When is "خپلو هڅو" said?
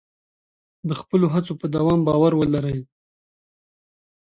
1.01-1.53